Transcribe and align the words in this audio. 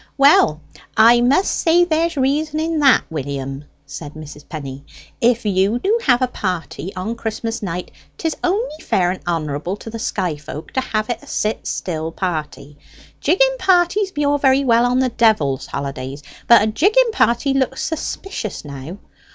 "Well, 0.17 0.61
I 0.97 1.21
must 1.21 1.51
say 1.53 1.83
there's 1.83 2.17
reason 2.17 2.59
in 2.59 2.79
that, 2.79 3.03
William," 3.11 3.65
said 3.85 4.15
Mrs. 4.15 4.49
Penny. 4.49 4.83
"If 5.21 5.45
you 5.45 5.77
do 5.77 5.99
have 6.05 6.23
a 6.23 6.27
party 6.27 6.91
on 6.95 7.13
Christmas 7.13 7.61
night, 7.61 7.91
'tis 8.17 8.35
only 8.43 8.77
fair 8.81 9.11
and 9.11 9.21
honourable 9.27 9.77
to 9.77 9.91
the 9.91 9.99
sky 9.99 10.37
folk 10.37 10.71
to 10.71 10.81
have 10.81 11.11
it 11.11 11.21
a 11.21 11.27
sit 11.27 11.67
still 11.67 12.11
party. 12.11 12.79
Jigging 13.19 13.57
parties 13.59 14.11
be 14.11 14.25
all 14.25 14.39
very 14.39 14.63
well 14.65 14.87
on 14.87 14.97
the 14.97 15.09
Devil's 15.09 15.67
holidays; 15.67 16.23
but 16.47 16.63
a 16.63 16.65
jigging 16.65 17.11
party 17.11 17.53
looks 17.53 17.83
suspicious 17.83 18.65
now. 18.65 18.97